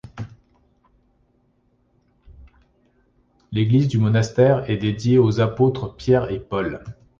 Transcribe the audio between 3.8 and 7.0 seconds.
du monastère est dédiée aux apôtres Pierre et Paul.